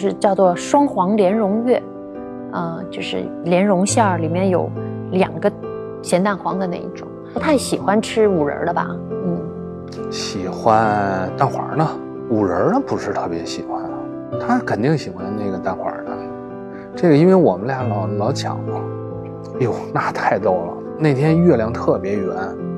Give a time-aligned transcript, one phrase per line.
[0.00, 1.80] 是叫做双黄莲蓉月，
[2.52, 4.70] 呃，就是莲蓉馅儿里面有
[5.12, 5.52] 两个
[6.02, 7.06] 咸蛋黄的那一种。
[7.34, 8.88] 不太喜欢吃五仁的吧？
[9.24, 9.38] 嗯，
[10.10, 11.86] 喜欢蛋黄呢，
[12.30, 13.82] 五仁儿呢不是特别喜欢，
[14.40, 16.10] 他肯定喜欢那个蛋黄的。
[16.96, 18.80] 这个因为我们俩老老抢嘛，
[19.60, 20.74] 哎呦，那太逗了。
[20.98, 22.34] 那天月亮特别圆，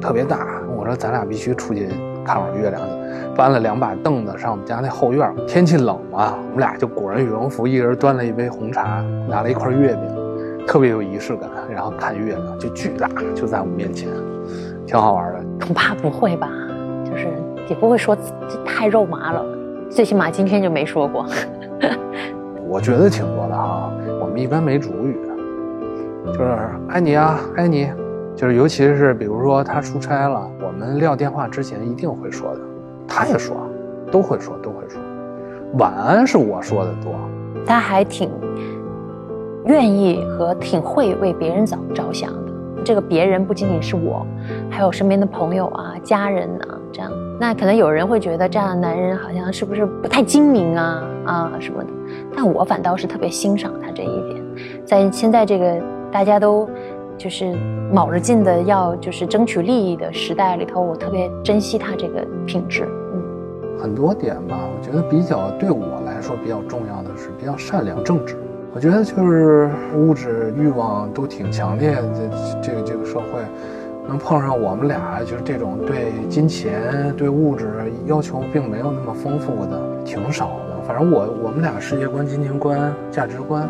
[0.00, 1.88] 特别大，我说咱俩必须出去
[2.24, 2.88] 看会儿月亮去。
[3.36, 11.50] 搬了两把凳子上我们家那后院，天气冷嘛，我们俩就裹着羽绒服，一人端了一杯红茶，拿了一块月饼，特别有仪式感。
[11.68, 14.08] 然后看月亮就巨大，就在我们面前，
[14.86, 15.40] 挺好玩的。
[15.66, 16.48] 恐怕不会吧，
[17.04, 17.26] 就是
[17.68, 19.44] 也不会说这太肉麻了，
[19.90, 21.26] 最起码今天就没说过。
[22.68, 25.18] 我觉得挺多的哈，我们一般没主语，
[26.26, 26.56] 就是
[26.88, 27.90] 爱你啊，爱你，
[28.36, 32.60] 就是尤其是比如说他出差了，我们撂电话之前一定会说的，
[33.06, 33.56] 他也说，
[34.10, 35.00] 都会说，都会说。
[35.78, 37.12] 晚安是我说的多，
[37.64, 38.30] 他还挺
[39.66, 42.52] 愿意和挺会为别人着着想的。
[42.84, 44.26] 这个别人不仅仅是我，
[44.68, 47.10] 还有身边的朋友啊、家人啊，这样。
[47.40, 51.90] 那可能有人会觉得这样的男人好像是不是不太精明啊啊什么的，
[52.36, 54.44] 但我反倒是特别欣赏他这一点。
[54.84, 56.68] 在现在这个大家都
[57.16, 57.54] 就是
[57.92, 62.88] 卯着劲的要就是争取利益的时代里头，我特别珍惜他这个品质。
[63.14, 68.36] 嗯，很多点吧，我觉得比较对我来说比较重要的是比较善良正直。
[68.74, 73.40] 我觉得就是物质欲望都挺强烈的，这个这个社会，
[74.08, 77.68] 能碰上我们俩就是这种对金钱、对物质
[78.06, 80.82] 要求并没有那么丰富的，挺少的。
[80.84, 83.68] 反正我我们俩世界观、金钱观、价值观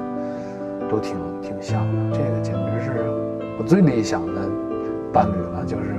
[0.88, 1.80] 都挺挺像
[2.10, 3.04] 的，这个简直是
[3.58, 4.40] 我最理想的
[5.12, 5.64] 伴侣了。
[5.66, 5.94] 就是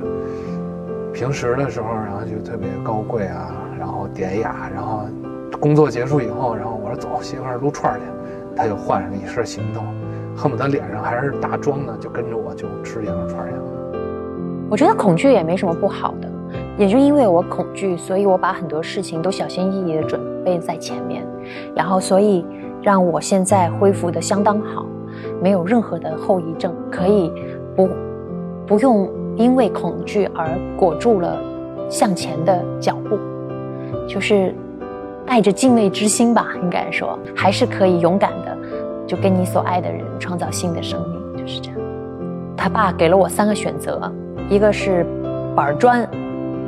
[1.14, 5.06] 平时的时候，然后就特别高贵啊，然后典雅，然后
[5.60, 8.06] 工作结束以后，然后我说走，媳妇儿撸串去。
[8.58, 9.82] 他就换上一身行头，
[10.34, 13.62] 恨不得脸上还是大妆呢，就跟着我就吃羊肉串去了。
[14.70, 16.32] 我觉得恐惧也没什么不好的，
[16.78, 21.28] 也就因为我恐惧，所以我把很多事情都小心翼翼的准备在前面，
[21.76, 22.46] 然后所以
[22.82, 24.86] 让我现在恢复的相当好，
[25.42, 27.30] 没有任何的后遗症，可以
[27.75, 27.90] 不
[28.66, 31.38] 不用因为恐惧而裹住了
[31.90, 33.18] 向前的脚步，
[34.08, 34.53] 就是。
[35.28, 38.56] 带着敬畏之心吧，应该说还是可以勇敢的，
[39.08, 41.80] 就跟你所爱的人创造新的生命，就是这样。
[42.56, 44.00] 他爸给了我三个选择，
[44.52, 45.03] 一个是
[45.56, 46.07] 板砖，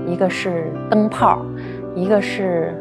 [0.07, 1.45] 一个是灯泡，
[1.93, 2.73] 一个是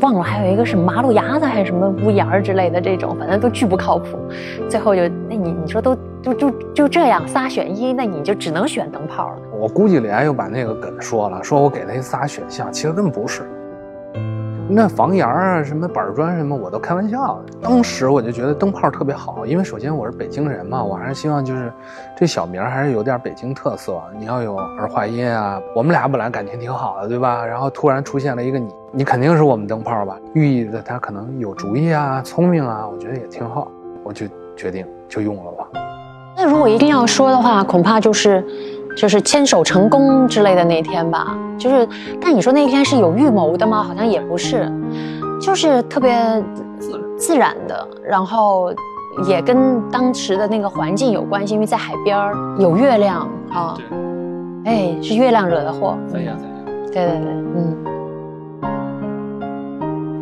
[0.00, 4.18] 忘了，还有一个是马路牙子还是什么屋檐之类的这种，反正都巨不靠谱。
[4.66, 5.94] 最后就那你你说都
[6.26, 9.36] 就就就这样仨选一，那你就只能选灯泡了。
[9.60, 13.42] 我估计李安又把那个梗说了，说我给他仨选项，其实根本不是。
[14.68, 17.40] 那房檐啊，什么板砖什么，我都开玩笑。
[17.62, 21.72] 当时我就觉得灯泡特别好，因为首先我是北京人嘛，我还是希望就是
[22.16, 24.02] 这小名还是有点北京特色。
[24.18, 27.46] 你要有儿化音啊，我们俩本来感情挺好的，对吧？
[27.46, 30.18] 然后突然出现了一个你，你肯定是我们灯泡吧？
[30.34, 33.70] 寓意着他可能有主意啊，聪明啊，我觉得也挺好，
[34.02, 34.26] 我就
[34.56, 35.95] 决定就用了吧。
[36.46, 38.44] 那如果一定要说的话，恐怕就是。
[38.96, 41.86] 就是牵手成功之类的那天吧，就是，
[42.18, 43.82] 但你说那天是有预谋的吗？
[43.82, 44.72] 好像也不是，
[45.38, 46.42] 就是特别
[47.18, 48.72] 自然的，然后
[49.26, 53.76] 也跟当时的那个环境有关系，因为在海边儿有月亮啊，
[54.64, 55.94] 哎，是月亮惹的祸。
[56.08, 56.56] 怎样怎样。
[56.86, 57.76] 对对对，嗯。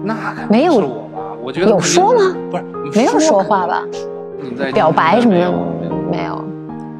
[0.02, 0.16] 那
[0.50, 1.22] 没有是我吧？
[1.44, 2.34] 我觉得有说吗？
[2.50, 2.64] 不是，
[2.98, 3.84] 没有说话吧？
[4.72, 5.52] 表白什么的。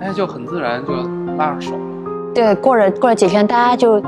[0.05, 0.93] 哎，就很自然就。
[1.37, 1.79] 拉上手了
[2.33, 4.01] 对，过了过了几天，大家就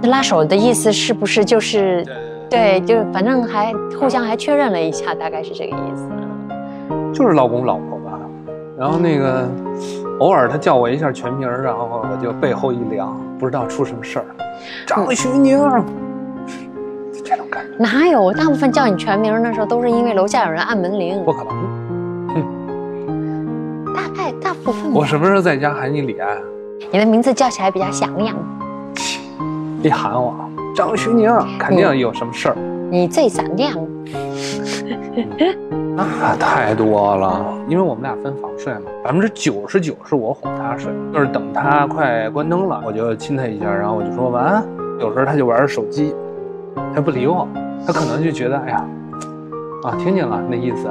[0.00, 2.06] 那拉手的意思是不是就是，
[2.48, 6.04] 对，就反正还互相还确认了一下，大概是这个意思。
[7.12, 8.20] 就是老公老婆吧，
[8.78, 9.48] 然后那个
[10.20, 14.24] 偶尔他叫我一下全名，然后我就背后一凉，不知道出什么事儿。
[14.86, 15.58] 张徐宁，
[17.24, 18.32] 这种感觉哪有？
[18.32, 21.24] 大部分叫你全名的时候，都是因为楼下有人按门铃。
[21.24, 21.79] 不可能，哼。
[24.42, 24.92] 大部分。
[24.92, 26.38] 我什么时候在家喊你李安？
[26.90, 28.34] 你的名字叫起来比较响亮。
[29.82, 30.34] 别喊我，
[30.74, 32.56] 张徐宁，肯定有什么事儿。
[32.90, 33.72] 你最闪亮。
[35.96, 44.64] 那 太多了，因为我们俩分房睡嘛，百分之九十九是我哄他睡，就是等他快关灯了，我就亲他一下，然后我就说晚安。
[44.98, 46.14] 有时候他就玩手机，
[46.94, 47.46] 他不理我，
[47.86, 48.84] 他可能就觉得哎呀，
[49.84, 50.90] 啊，听见了那意思，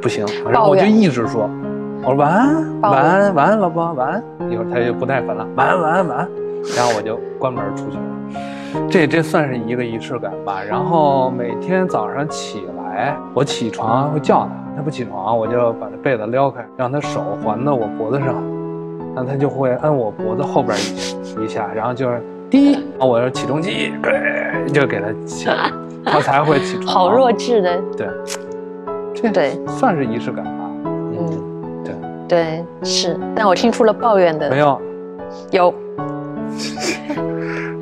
[0.00, 1.48] 不行，然后我就一直说。
[2.06, 4.22] 我说晚安，晚安，晚安，老婆，晚安。
[4.48, 6.28] 一会儿他就不耐烦了，晚安，晚安，晚安。
[6.76, 8.86] 然后我就关门出去了。
[8.88, 10.62] 这这算是一个仪式感吧。
[10.62, 18.28] 然后每天早上起来，我起床会叫他，他不起床，我就把他被子撩开，让他手环到我脖子上，
[19.12, 23.92] 然后他就会摁我脖子后边一一下，然后就是滴，我说起重机，
[24.72, 25.48] 就给他起，
[26.04, 26.86] 他才会起床。
[26.94, 28.06] 好弱智的，对，
[29.12, 30.44] 这对算是仪式感
[32.28, 34.80] 对对是，但我听出了抱怨的，没有，
[35.50, 35.74] 有。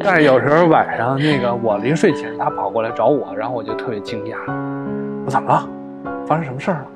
[0.06, 4.36] 但是有时候晚上那个我临睡前，他跑过来找我，然后我就特别惊讶，
[5.24, 5.66] 我怎么了？
[6.26, 6.86] 发生什么事儿了？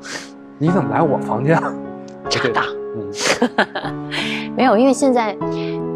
[0.58, 1.72] 你怎么来我房间了？
[2.28, 2.60] 真的？
[2.96, 5.34] 嗯， 没有，因为现在，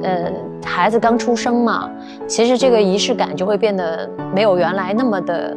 [0.02, 0.32] 呃，
[0.64, 1.90] 孩子刚出生嘛，
[2.26, 5.54] 其实这个仪式感就会变得没有原来那么的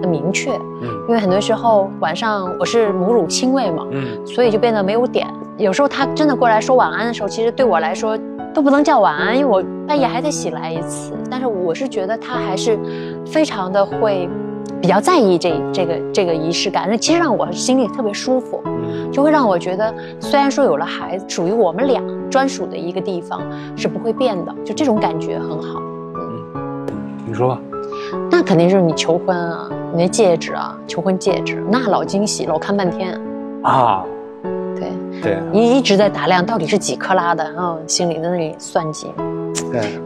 [0.00, 0.50] 的明确。
[0.82, 5.26] 嗯，因为很多时候晚上我是母乳亲喂嘛，嗯，所以就变得没有点。
[5.58, 8.18] 有时候他真的过来说晚安的时候，其实对我来说。
[8.54, 11.12] 都不能叫晚安，因为我半夜还得醒来一次。
[11.30, 12.78] 但是我是觉得他还是
[13.26, 14.26] 非常的会
[14.80, 18.62] 比较在意这这个这个仪式感，那其实让我心里特别舒服，
[19.12, 23.42] 就会让我觉得虽然说有了孩子，属于我们俩专属的一个地方
[23.76, 25.78] 是不会变的，就这种感觉很好。
[26.14, 26.86] 嗯，
[27.26, 27.60] 你说吧。
[28.30, 33.18] 那肯定是你求婚啊，你那戒指啊，求婚戒指，那老惊喜了，我看半天。
[33.62, 34.04] 啊。
[34.78, 39.06] 对对，一一直在打量到底是几克拉的，然后心里在那里算计。
[39.72, 39.98] 对，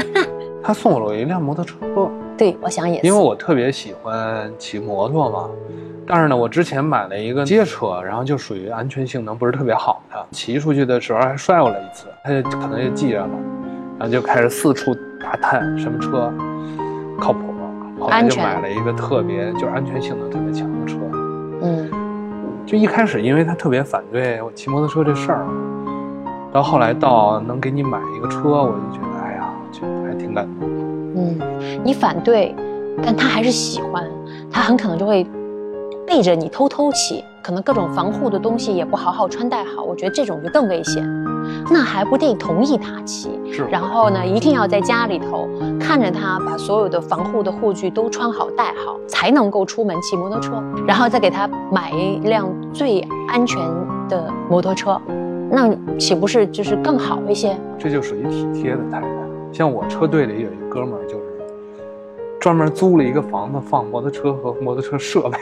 [0.64, 1.76] 他送了我一辆摩托车。
[2.38, 3.06] 对，我想也是。
[3.06, 5.50] 因为我特别喜欢骑摩托嘛，
[6.06, 13.28] 但是呢，我之前买了一个街车，然后就属于安全性能不是特别好的，骑出去的时候还摔过了一次，他就可能就记着了，
[13.98, 16.32] 然后就开始四处打探什么车
[17.20, 17.40] 靠谱，
[18.04, 20.96] 后来就买了一个特别就是安全性能特别强的车。
[21.62, 21.90] 嗯。
[22.66, 25.46] 就一开始，因为他特别反对我骑摩托车这事儿，
[26.50, 30.68] 到后来到能给你买一个车，我就觉得，哎呀，就还挺感动。
[31.14, 31.38] 嗯，
[31.84, 32.54] 你反对，
[33.02, 34.08] 但他还是喜欢，
[34.50, 35.26] 他很可能就会
[36.14, 41.04] 背着你偷偷骑，可能各种防护的东西也不好好穿戴好，我觉得这种就更危险。
[41.68, 43.30] 那还不定同意他骑？
[43.50, 43.64] 是。
[43.64, 45.48] 然后呢，一定要在家里头
[45.80, 50.62] 看着他把所有的防护的护具都穿好戴好，才能够出门骑摩托车。
[50.86, 53.60] 然后再给他买一辆最安全
[54.08, 54.96] 的摩托车，
[55.50, 55.68] 那
[55.98, 57.56] 岂不是就是更好一些？
[57.76, 59.08] 这就属于体贴的太太。
[59.52, 61.24] 像我车队里有一哥们儿，就是
[62.38, 65.36] 专门租了一个房子放摩托车和摩托车设备，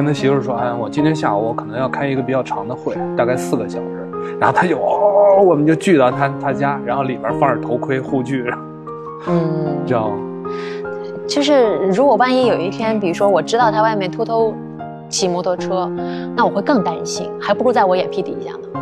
[0.00, 4.08] 跟他媳妇说：“哎，我今天下午我可能要开一个比较长的会，大概四个小时。”
[4.40, 8.50] 然后他就哦，我们就聚到他他家，然后里边放着头盔护具，
[9.28, 10.16] 嗯，知道吗？
[11.28, 14.54] 就是如果万一有一天，比如说我知道他外面偷偷
[15.10, 15.86] 骑摩托车，
[16.34, 18.80] 那我会更担心，还不如在我眼皮底下呢。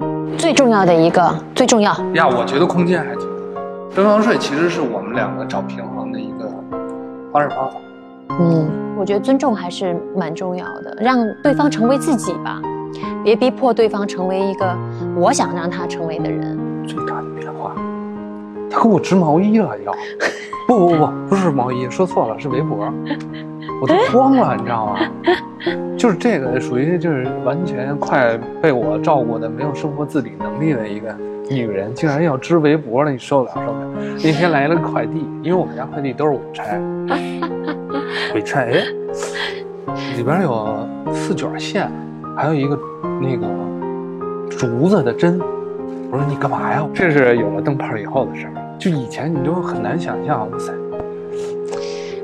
[0.00, 3.28] 嗯，最重要的一个最重要呀，我觉得空间还挺。
[3.90, 6.48] 分房睡其实是我们两个找平衡的一个
[7.30, 7.76] 方式方法。
[8.40, 12.60] 嗯，我觉得尊重还是蛮重要的，让对方成为自己吧。
[13.22, 14.76] 别逼迫对方成为一个
[15.16, 16.58] 我想让他成为的人。
[16.86, 17.74] 最大的变化，
[18.70, 19.92] 他给我织毛衣了，要
[20.66, 22.90] 不不不不，是毛衣，说错了，是围脖，
[23.82, 25.00] 我都慌了，你知道吗？
[25.98, 31.14] 就是这个属于就是完全快被我照顾的没有生活自理能力的一个
[31.50, 33.88] 女人，竟然要织围脖了，你受得了受不了？
[34.22, 36.80] 那天来了个快递，因为我们家快递都是我拆，
[38.32, 38.84] 我一拆，哎，
[40.16, 41.90] 里边有四卷线。
[42.36, 42.78] 还有一个
[43.20, 43.46] 那个
[44.48, 45.40] 竹子的针，
[46.10, 46.86] 我说你干嘛呀？
[46.94, 50.48] 这是有了灯泡以后的事儿，就以前你都很难想象。
[50.50, 50.72] 哇塞，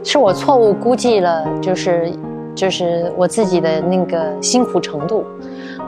[0.05, 2.13] 是我错误估计了，就是
[2.55, 5.25] 就是我自己的那个辛苦程度。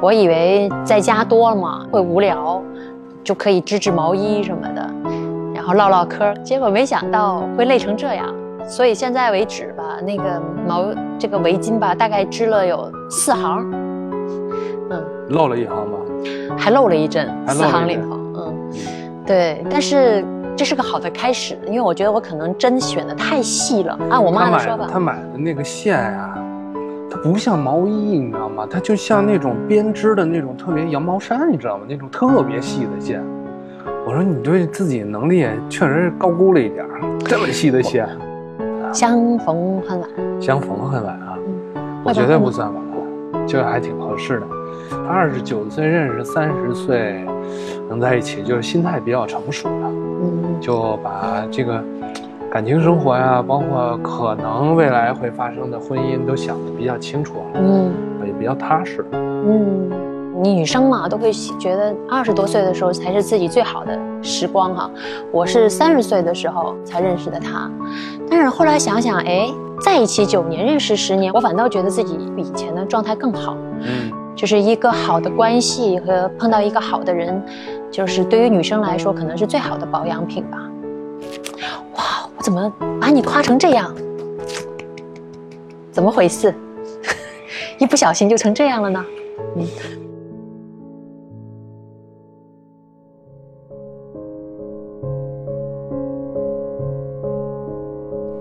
[0.01, 2.61] 我以为在家多了嘛会无聊，
[3.23, 4.91] 就可以织织毛衣什么的，
[5.55, 6.35] 然后唠唠嗑。
[6.43, 8.35] 结果没想到会累成这样，
[8.67, 13.71] 所以现在为止吧，那个毛这个围巾吧，大概织了有四行。
[14.91, 15.99] 嗯，漏了一行吧，
[16.57, 18.55] 还漏了一针，四行里头，嗯，
[19.27, 20.25] 对，但是
[20.55, 23.99] 这是个好的开始，因为我觉得我可能针选的太细了。
[24.11, 26.35] 按我妈的说法，她买的那个线呀，
[27.11, 28.67] 它不像毛衣，你知道吗？
[28.71, 31.85] 它就像那种编织的那种特别羊毛衫，你知道吗？
[31.89, 33.23] 那种特别细的线。
[34.07, 36.85] 我说你对自己能力确实是高估了一点，
[37.25, 38.07] 这么细的线。
[38.97, 40.09] 相逢恨晚，
[40.41, 41.37] 相逢恨晚啊，
[42.03, 42.83] 我绝对不算晚，
[43.47, 44.47] 就还挺合适的。
[45.07, 47.23] 二十九岁认识，三十岁
[47.91, 49.91] 能在一起，就是心态比较成熟了。
[49.93, 51.85] 嗯，就把这个
[52.51, 57.61] 感情生活呀，包括可能未来会发生的婚姻，都想得比较清楚了。
[57.61, 57.93] 嗯，
[58.27, 59.05] 也比较踏实。
[59.13, 64.91] 嗯，你女生嘛，都会觉得二十多岁的时候才是自己最好的时光哈。
[65.33, 67.71] 我是三十岁的时候才认识的他，
[68.29, 69.49] 但是后来想想，哎，
[69.81, 73.57] 在一起九年，认识十年，我反倒觉得自己比以前的状态更好。
[73.81, 77.43] 嗯，就是一个好的关系和碰到一个好的人，
[77.91, 80.59] 就是对于女生来说，可能是最好的保养品吧。
[81.97, 83.95] 哇，我怎么把你夸成这样？
[85.91, 86.55] 怎么回事？
[87.79, 89.05] 一不小心就成这样了呢？
[89.57, 89.67] 嗯。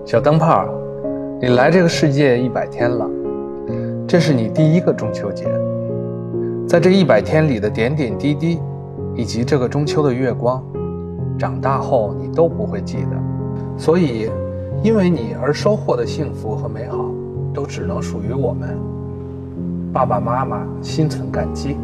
[0.06, 0.64] 小灯泡，
[1.40, 3.10] 你来这个世界一百天了，
[4.06, 5.48] 这是你第一个中秋节。
[6.68, 8.60] 在这一百天里的点点滴滴，
[9.16, 10.62] 以及这个中秋的月光，
[11.36, 13.16] 长大后你都不会记得。
[13.76, 14.30] 所以，
[14.80, 17.04] 因为你而收获的幸福和美好。
[17.52, 18.78] 都只能属于我们
[19.90, 21.74] 爸爸妈妈，心存感激。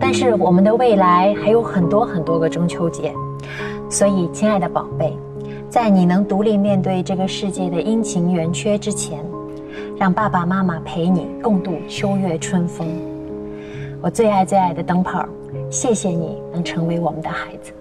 [0.00, 3.14] 但是我们的未来还有很多很多个中秋节，
[3.88, 5.16] 所以亲爱的宝贝，
[5.70, 9.24] 在你能独立面对这个世界的阴晴圆缺之前，
[9.96, 12.88] 让爸爸妈妈陪你共度秋月春风。
[14.02, 15.24] 我最爱最爱的灯泡，
[15.70, 17.72] 谢谢你能成为我们的孩子。